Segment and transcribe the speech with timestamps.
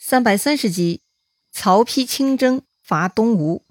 [0.00, 1.00] 三百三十集，
[1.50, 3.64] 曹丕亲征伐东吴。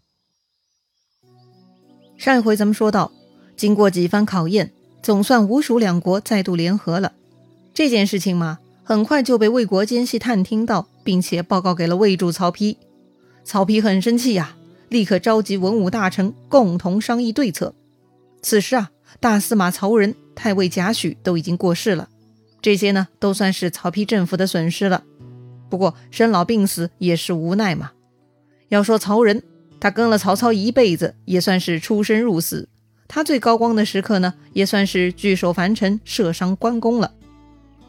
[2.17, 3.13] 上一回咱们说到，
[3.55, 7.13] 经过几番考验，总算吴蜀两国再度联合了。
[7.73, 12.75] 这件事情嘛，很快就被魏国奸细探听到，并且报告给了魏主曹丕。
[13.45, 14.57] 曹丕很生气呀，
[14.89, 17.73] 立刻召集文武大臣共同商议对策。
[18.41, 22.09] 此时啊，大司马曹仁、太尉贾诩都已经过世了，
[22.61, 25.05] 这些呢，都算是曹丕政府的损失了。
[25.69, 27.91] 不过生老病死也是无奈嘛。
[28.69, 29.41] 要说曹仁，
[29.79, 32.67] 他跟了曹操一辈子，也算是出生入死。
[33.07, 37.13] 他最高光的时刻呢，也算是据守樊城，射伤关公了。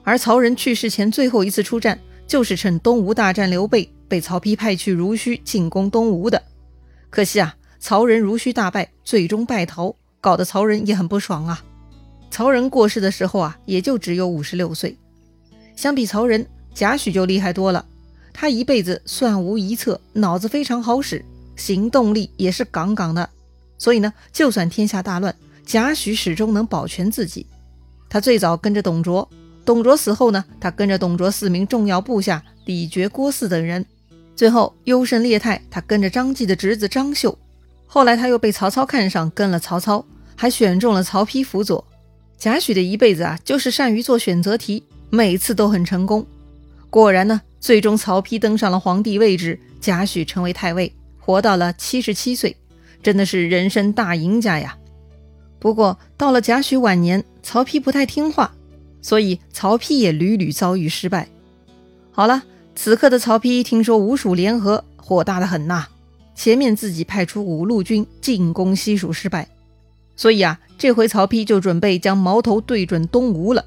[0.05, 6.41] 而曹仁去世前最后一次出战，就是趁东吴大战刘备，被曹丕派去濡须进攻东吴的。
[7.10, 11.65] 可惜啊，曹仁濡须大败，最终败逃，搞得曹仁也很不爽啊。
[12.30, 14.97] 曹仁过世的时候啊，也就只有五十六岁。
[15.74, 16.47] 相比曹仁。
[16.78, 17.84] 贾诩就厉害多了，
[18.32, 21.24] 他一辈子算无一策，脑子非常好使，
[21.56, 23.29] 行动力也是杠杠的。
[23.79, 25.35] 所以呢，就算天下大乱，
[25.66, 27.45] 贾诩始终能保全自己。
[28.09, 29.29] 他最早跟着董卓，
[29.65, 33.85] 董卓死后呢，他跟着董卓四名重要部下李傕、郭汜等人。
[34.37, 37.37] 最后优胜劣汰，他跟着张继的侄子张绣。
[37.88, 41.85] 后来他又被曹操看上，跟了曹操，还选中了曹丕辅佐。
[42.38, 46.24] 贾诩的一辈子啊，就是善于做选择题，每次都很成功。
[46.91, 52.57] 果然呢，最终曹丕登上了皇帝位置，贾诩成为太尉，活到了七十七岁，
[53.03, 54.77] 真的是人生大赢家呀。
[55.59, 58.53] 不过到了贾诩晚年，曹丕不太听话，
[59.03, 61.29] 所以曹丕也屡屡遭遇失败。
[62.11, 62.43] 好了，
[62.75, 65.87] 此刻的曹丕听说吴蜀联合，火大的很呐。
[66.34, 69.49] 前面自己派出五路军进攻西蜀失败，
[70.15, 73.65] 所以啊，这回曹丕就准备将矛头对准东吴了。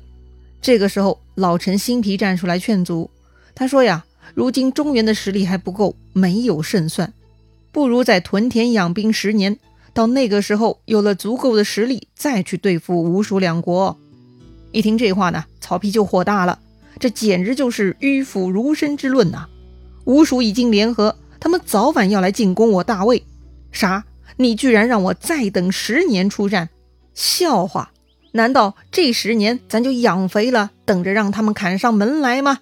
[0.62, 3.10] 这个时候，老臣辛毗站出来劝阻。
[3.54, 7.12] 他说呀：“如今中原的实力还不够，没有胜算，
[7.72, 9.58] 不如在屯田养兵十年，
[9.94, 13.98] 到那个时候有了足够的实力，再去对付吴蜀两国。”
[14.72, 16.60] 一听这话呢，曹丕就火大了。
[17.00, 19.48] 这简直就是迂腐儒生之论呐！
[20.06, 23.24] 吴蜀已经联合，他们早晚要来进攻我大魏。
[23.72, 24.06] 啥？
[24.38, 26.70] 你居然让我再等十年出战？
[27.14, 27.92] 笑话！
[28.32, 32.60] 难道这十年咱就养肥了，等着让他们砍上门来吗？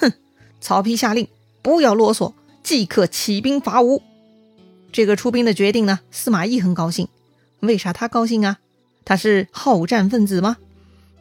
[0.00, 0.12] 哼！
[0.60, 1.28] 曹丕下令，
[1.62, 4.02] 不要啰嗦，即刻起兵伐吴。
[4.92, 7.08] 这个出兵的决定呢，司马懿很高兴。
[7.60, 8.58] 为啥他高兴啊？
[9.04, 10.58] 他是好战分子吗？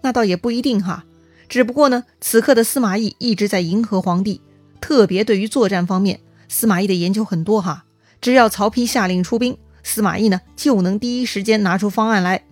[0.02, 1.06] 那倒也不一定哈。
[1.48, 4.42] 只不过呢，此刻的司马懿一直在迎合皇帝，
[4.82, 6.20] 特别对于作战方面，
[6.50, 7.86] 司马懿的研究很多哈。
[8.20, 12.44] 只要曹丕下令出兵，司马懿呢就能第一时间拿出方案来。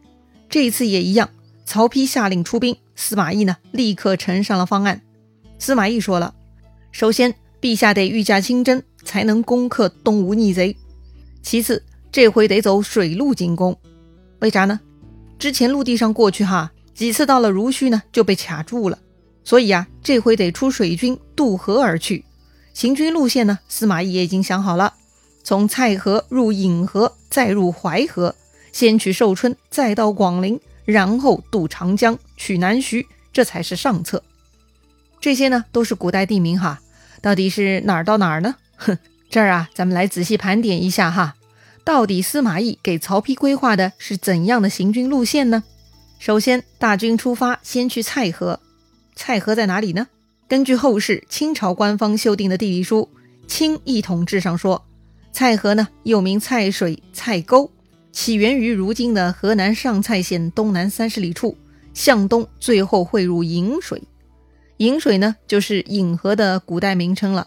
[0.56, 1.32] 这一次也一样，
[1.66, 5.02] 曹丕下令出兵，司马懿呢立刻呈上了方案。
[5.60, 6.34] 司马懿说了
[6.94, 10.78] ：“首先，陛下得御驾亲征，才能攻克东吴逆贼。
[11.44, 13.78] 其次，这回得走水路进攻。
[14.40, 14.80] 为啥呢？
[15.38, 18.98] 之前陆地上过去哈，几次到了濡须呢就被卡住了。
[19.44, 22.24] 所以啊，这回得出水军渡河而去。
[22.74, 24.94] 行军路线呢，司马懿也已经想好了：
[25.44, 28.34] 从蔡河入颍河，再入淮河。”
[28.76, 34.22] 先取寿春，再到广陵，然后渡长江，取南徐，这才是上策。
[35.22, 36.82] 这些呢，都是古代地名哈。
[37.22, 38.56] 到底是哪儿到哪儿呢？
[38.76, 38.98] 哼，
[39.32, 41.36] 这儿啊，咱们来仔细盘点一下哈。
[41.86, 45.64] 到底司马懿给曹丕规划的是怎样的行军路线呢？
[46.20, 48.60] 首先，大军出发，先去蔡河。
[49.16, 50.08] 蔡河在哪里呢？
[50.50, 53.10] 根据后世清朝官方修订的地理书
[53.50, 54.86] 《清一统志》上说，
[55.32, 57.72] 蔡河呢，又名蔡水、蔡沟。
[58.16, 61.58] 起源于如今的河南上蔡县东南三十里处，
[61.94, 64.02] 向东最后汇入颍水。
[64.78, 67.46] 颍水呢，就是颍河的古代名称了，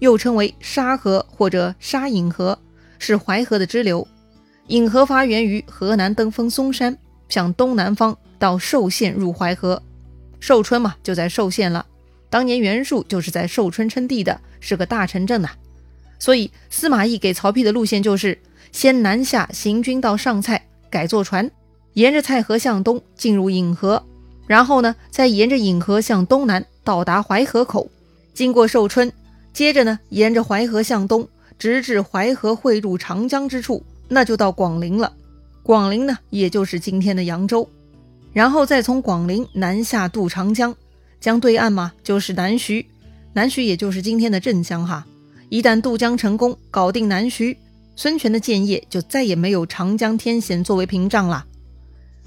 [0.00, 2.58] 又称为沙河或者沙颍河，
[2.98, 4.06] 是淮河的支流。
[4.66, 6.98] 颍河发源于河南登封嵩山，
[7.28, 9.80] 向东南方到寿县入淮河。
[10.40, 11.86] 寿春嘛，就在寿县了。
[12.28, 15.50] 当年袁术就是在寿春称帝的，是个大城镇呐。
[16.18, 18.36] 所以司马懿给曹丕的路线就是。
[18.72, 21.50] 先南下行军到上蔡，改坐船，
[21.94, 24.02] 沿着蔡河向东进入颍河，
[24.46, 27.88] 然后呢，再沿着颍河向东南到达淮河口，
[28.34, 29.12] 经过寿春，
[29.52, 31.28] 接着呢，沿着淮河向东，
[31.58, 35.12] 直至淮河汇入长江之处，那就到广陵了。
[35.62, 37.68] 广陵呢，也就是今天的扬州，
[38.32, 40.74] 然后再从广陵南下渡长江，
[41.20, 42.86] 江对岸嘛，就是南徐，
[43.32, 45.04] 南徐也就是今天的镇江哈。
[45.50, 47.56] 一旦渡江成功，搞定南徐。
[47.98, 51.44] 孙权的建业就再也没有长江天险作为屏障了。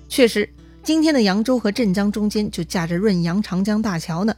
[0.09, 0.49] 确实，
[0.83, 4.35] 今天的扬州和镇江中间就架着润扬长江大桥呢。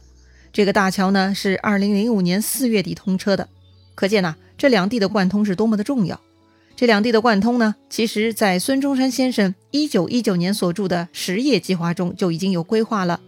[0.52, 3.48] 这个大桥呢是二零零五年四月底通车的，
[3.96, 6.20] 可见呐，这两地的贯通是多么的重要。
[6.76, 13.18] 这两地的贯通呢，其实在孙中山先生一九一九年所著的《实业计划》中就已经有规划了。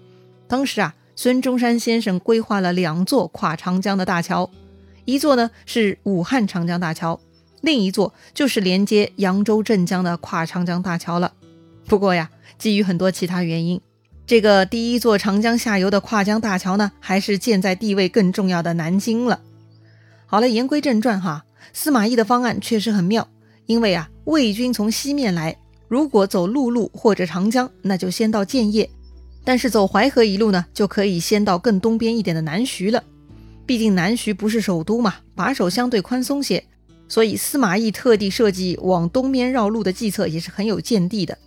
[0.47, 4.49] 当时啊，孙中山先生规划了两座跨长江的大桥，
[5.05, 7.19] 一座呢是武汉长江大桥，
[7.61, 11.33] 另一座就是连接扬州镇江的跨长江大桥了。
[11.87, 13.81] 不过呀，基于很多其他原因。
[14.27, 19.41] 这个第一座长江下游的跨江大桥呢，还是建在地位更重要的南京了。
[20.27, 23.29] 好了，言归正传哈，司马懿的方案确实很妙，
[23.67, 25.57] 因为啊，魏军从西面来，
[25.87, 28.85] 如果走陆路或者长江，那就先到建业；
[29.45, 33.05] 但是走淮河一路呢，就可以先到更东边一点的南徐了。
[33.65, 36.65] 毕竟南徐不是首都嘛，把守相对宽松些，
[37.09, 41.39] 所以司马懿特地设计往东边绕路的计策也是很有见地的。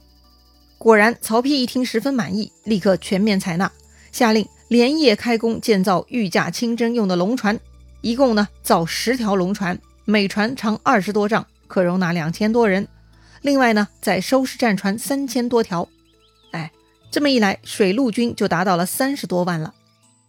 [0.78, 3.70] 果然，曹丕一听十分满意，立刻全面采纳，
[4.12, 7.60] 下令连夜开工建造御驾亲征用的龙船，
[8.02, 12.88] 一共呢造十条龙船，每船长二十多丈，可容纳两千多人。
[13.42, 15.90] 另外呢，再收拾战船三千多条。
[16.52, 16.72] 哎，
[17.12, 19.74] 这么一来，水陆军就达到了三十多万了。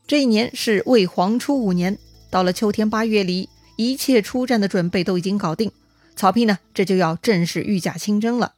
[0.09, 1.97] 这一年是魏黄初五年，
[2.29, 3.49] 到了秋天八月里，
[3.81, 5.73] 一切出战的准备都已经搞定，
[6.15, 8.53] 曹丕呢这就要正式御驾亲征了。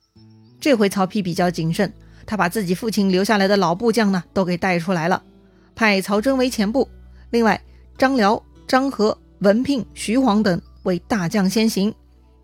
[0.61, 1.93] 这回曹丕比较谨慎，
[2.27, 5.23] 他把自己父亲留下来的老部将呢都给带出来了，
[5.77, 6.89] 派曹真为前部，
[7.31, 7.63] 另外
[7.97, 11.95] 张辽、张合、文聘、徐晃等为大将先行，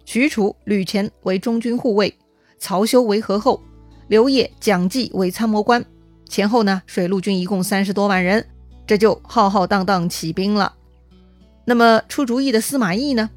[0.04, 2.16] 许褚、吕虔为中军护卫，
[2.60, 3.60] 曹休为合后，
[4.06, 5.84] 刘烨、蒋济为参谋官，
[6.28, 8.46] 前后呢水陆军一共三十多万人，
[8.86, 10.76] 这就浩浩荡荡起兵了。
[11.68, 13.28] 那么出主意的司马懿呢？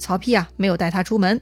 [0.00, 1.40] 曹丕啊没有带他出门。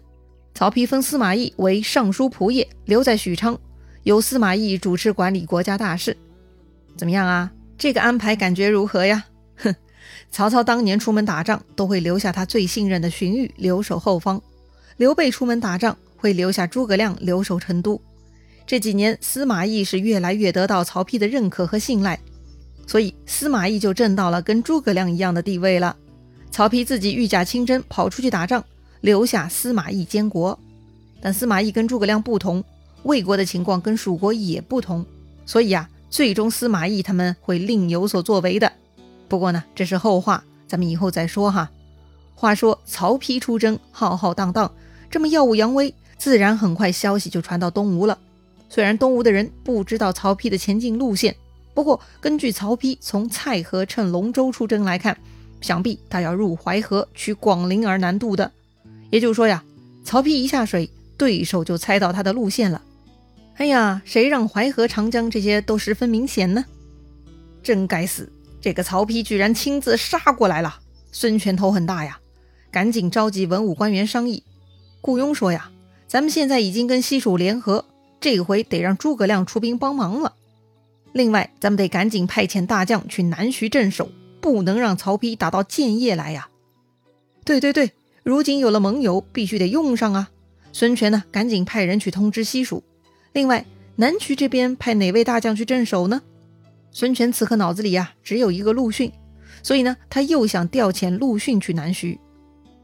[0.53, 3.59] 曹丕封司马懿为尚书仆射，留在许昌，
[4.03, 6.15] 由司马懿主持管理国家大事。
[6.95, 7.51] 怎么样啊？
[7.79, 9.25] 这个安排感觉如何呀？
[9.57, 9.75] 哼，
[10.31, 14.39] 曹操当年出门打仗都会留下他最信任的荀彧留守后方，
[14.99, 17.99] 刘备出门打仗会留下诸葛亮留守成都。
[18.67, 22.21] 这几年司马懿是越来越得到曹丕的认可和信赖，
[22.87, 25.97] 所以司马懿就挣到了跟诸葛亮一样的地位了。
[26.51, 28.65] 曹丕自己御驾亲征，跑出去打仗。
[29.03, 30.59] 留下司马懿监国，
[31.21, 32.65] 但司马懿跟诸葛亮不同，
[33.05, 35.05] 魏国的情况跟蜀国也不同，
[35.45, 38.73] 所以啊，最终司马懿他们会另有所作为的。
[39.29, 41.71] 不过呢，这是后话，咱们以后再说哈。
[42.35, 44.73] 话说曹丕出征，浩浩荡荡，
[45.09, 48.19] 这么耀武扬威，自然很快消息就传到东吴了。
[48.69, 51.37] 虽然东吴的人不知道曹丕的前进路线，
[51.75, 55.17] 不过根据曹丕从蔡河趁龙舟出征来看，
[55.67, 58.53] 想必他要入淮河，取广陵而南渡的。
[59.11, 59.65] 也就是说呀，
[60.05, 62.81] 曹丕一下水，对手就猜到他的路线了。
[63.57, 66.65] 哎呀，谁让淮河、长江这些都十分明显呢？
[67.65, 68.31] 真该死，
[68.61, 70.79] 这个曹丕居然亲自杀过来了。
[71.11, 72.21] 孙权头很大呀，
[72.71, 74.45] 赶紧召集文武官员商议。
[75.01, 75.71] 顾雍说呀
[76.07, 77.87] ：“咱们现在已经跟西蜀联合，
[78.21, 80.35] 这回得让诸葛亮出兵帮忙了。
[81.13, 84.11] 另外，咱们得赶紧派遣大将去南徐镇守，
[84.47, 86.49] 不能让曹丕打到建业来呀。”
[87.45, 87.91] 对对对。
[88.23, 90.31] 如今有了盟友，必须得用上啊！
[90.73, 92.85] 孙权呢，赶紧派人去通知西蜀。
[93.33, 93.65] 另外，
[93.97, 96.23] 南徐这边派哪位大将去镇守呢？
[96.93, 99.13] 孙权此刻脑子里呀，只有一个陆逊，
[99.63, 102.19] 所以呢，他又想调遣陆逊去南徐。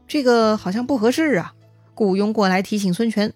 [0.07, 1.53] 这个好像不合适啊！
[1.93, 3.33] 顾雍过来提醒孙权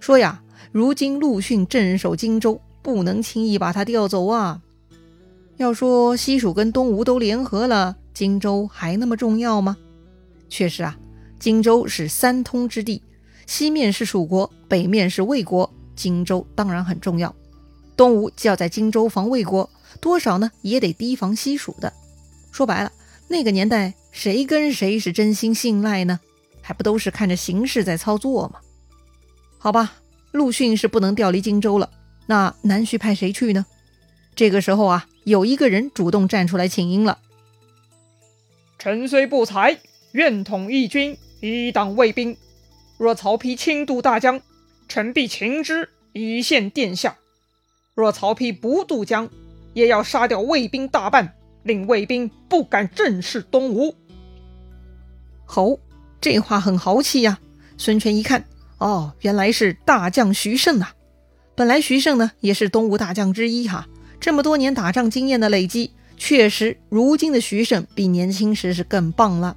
[0.00, 4.60] 说呀：“如今陆逊镇守荆州，不能轻易把他调走啊！
[5.56, 9.76] 要说西蜀跟东吴都联合了，荆州还那么重要吗？
[10.48, 10.96] 确实啊。”
[11.40, 13.02] 荆州是三通之地，
[13.46, 17.34] 西面是蜀国，北面是魏国，荆州当然很重要。
[17.96, 19.68] 东吴既要在荆州防魏国，
[20.00, 21.92] 多少呢也得提防西蜀的。
[22.50, 22.90] 说白了，
[23.28, 26.18] 那个年代谁跟谁是真心信赖呢？
[26.62, 28.60] 还不都是看着形势在操作吗？
[29.58, 29.92] 好吧，
[30.32, 31.90] 陆逊是不能调离荆州了，
[32.24, 33.66] 那南徐派谁去呢？
[34.34, 37.18] 这个时候啊，有一个人主动站出来请缨了。
[38.78, 39.78] 臣虽不才，
[40.12, 41.18] 愿统一军。
[41.40, 42.38] 以挡魏兵，
[42.96, 44.40] 若曹丕轻渡大江，
[44.88, 47.16] 臣必擒之以献殿下；
[47.94, 49.28] 若曹丕不渡江，
[49.74, 53.94] 也要杀掉魏兵大半，令魏兵不敢正视东吴。
[55.44, 55.78] 吼，
[56.18, 57.38] 这话很豪气呀！
[57.76, 58.46] 孙权一看，
[58.78, 60.94] 哦，原来是大将徐盛啊！
[61.54, 63.86] 本来徐盛呢也是东吴大将之一哈，
[64.24, 69.54] 这么多年打仗经验的累积，确实如今的徐盛比年轻时是更棒了。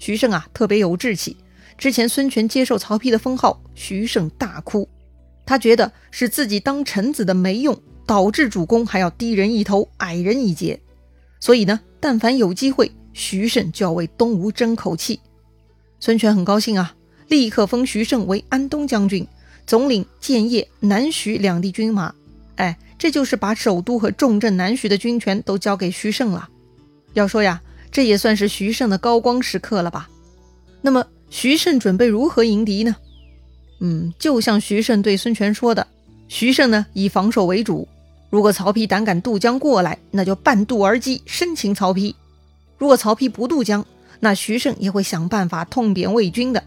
[0.00, 1.36] 徐盛啊，特别有志气。
[1.78, 4.88] 之前孙权接受曹丕的封号，徐盛大哭，
[5.46, 10.80] 他觉得是自己当臣子的没用，导致主公还要低人一头，矮人一截。
[11.38, 15.20] 所以呢，但凡有机会，徐盛就要为东吴争口气。
[16.00, 16.96] 孙权很高兴啊，
[17.28, 19.24] 立刻封徐盛为安东将军，
[19.64, 22.12] 总领建业、南徐两地军马。
[23.02, 26.48] 这就是把首都和重镇南徐的军权都交给徐盛了。
[27.14, 30.08] 要说呀，这也算是徐盛的高光时刻了吧？
[30.80, 32.94] 那么徐盛准备如何迎敌呢？
[33.80, 35.84] 嗯，就像徐盛对孙权说的，
[36.28, 37.88] 徐盛呢以防守为主。
[38.30, 42.14] 如果曹丕胆敢渡江过来，那就半渡而击，生擒曹丕；
[42.78, 43.84] 如果曹丕不渡江，
[44.20, 46.62] 那徐盛也会想办法痛扁魏军的。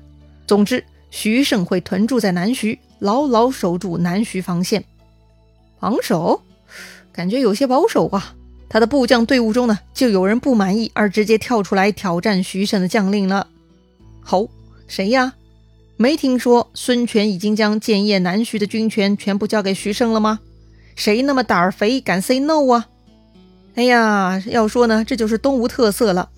[0.46, 4.84] 总之，徐盛会屯驻在南徐，牢牢守住南徐防线。
[5.80, 6.42] 防守，
[7.12, 8.36] 感觉有些保守啊。
[8.68, 13.48] 他的部将队伍中呢，就有人不满意，而直接跳出来挑战徐盛的将领了。
[14.22, 14.50] 吼，
[14.88, 15.34] 谁呀？
[15.98, 20.40] 没听说孙权已经将建业南徐的军权全部交给徐盛了吗？
[20.96, 22.88] 谁那么胆儿肥，敢 say no 啊？
[23.76, 26.30] 哎呀，要说呢，这就是东吴特色了。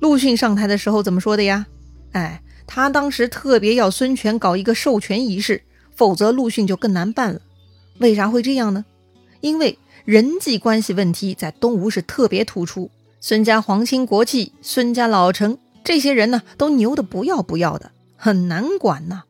[0.00, 1.66] 陆逊上台的时候怎么说的呀？
[2.12, 5.62] 哎，他当时特别要孙权搞一个授权仪式，
[5.94, 7.40] 否则陆逊就更难办了。
[7.98, 8.84] 为啥会这样呢？
[9.40, 12.90] 因为人际关系问题在东吴是特别突出。
[13.20, 19.24] 孙家皇亲国戚、孙家老臣这些人呢，都牛的不要不要的，很难管呐。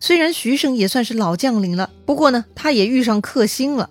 [0.00, 3.90] 虽然徐盛也算是老将领了，不过呢，他也遇上克星了。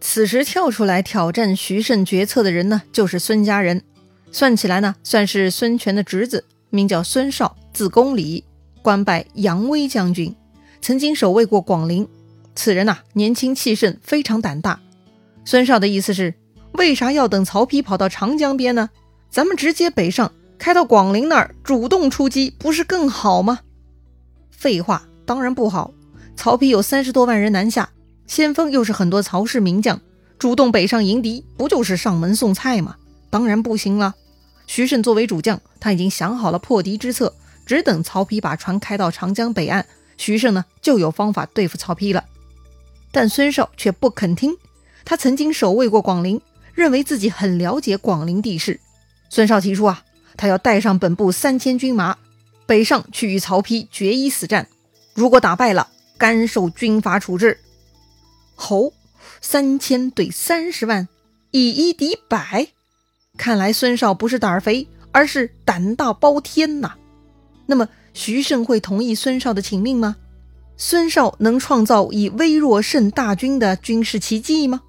[0.00, 3.82] 此时跳出来挑战徐盛决策的人呢，就是孙家人。
[4.30, 8.44] 算起来呢，算是孙权的侄子，名叫孙绍，字公礼，
[8.82, 10.34] 官拜扬威将军，
[10.82, 12.06] 曾经守卫过广陵。
[12.56, 14.80] 此人呐，年轻气盛，非常胆大。
[15.44, 16.34] 孙绍的意思是，
[16.72, 18.90] 为啥要等曹丕跑到长江边呢？
[19.30, 23.60] 咱们直接北上，开到广陵那儿，主动出击，不是更好吗？
[24.50, 25.92] 废话，当然不好。
[26.34, 27.90] 曹丕有三十多万人南下，
[28.26, 30.00] 先锋又是很多曹氏名将，
[30.38, 32.96] 主动北上迎敌，不就是上门送菜吗？
[33.28, 34.14] 当然不行了。
[34.66, 37.34] 徐盛作为主将，他已经想好了破敌之策，
[37.66, 39.86] 只等曹丕把船开到长江北岸，
[40.16, 42.24] 徐盛呢就有方法对付曹丕了。
[43.16, 44.58] 但孙绍却不肯听，
[45.02, 46.38] 他曾经守卫过广陵，
[46.74, 48.78] 认为自己很了解广陵地势。
[49.30, 50.04] 孙绍提出啊，
[50.36, 52.18] 他要带上本部三千军马，
[52.66, 54.68] 北上去与曹丕决一死战，
[55.14, 57.58] 如果打败了，甘受军法处置。
[58.54, 58.92] 吼，
[59.40, 61.08] 三千对三十万，
[61.52, 62.68] 以一敌百。
[63.38, 66.96] 看来孙少不是胆儿肥，而是胆大包天呐。
[67.64, 70.16] 那么徐盛会同意孙少的请命吗？
[70.76, 74.82] 孙绍能创造以微弱胜大军的军事奇迹吗？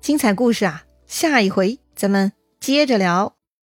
[0.00, 3.34] 精彩故事啊，下一回咱们接着聊。